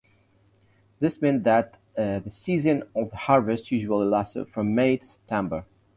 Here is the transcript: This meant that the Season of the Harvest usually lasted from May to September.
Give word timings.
This 0.99 1.21
meant 1.21 1.43
that 1.43 1.77
the 1.95 2.23
Season 2.27 2.81
of 2.95 3.11
the 3.11 3.17
Harvest 3.17 3.71
usually 3.71 4.07
lasted 4.07 4.49
from 4.49 4.73
May 4.73 4.97
to 4.97 5.05
September. 5.05 5.65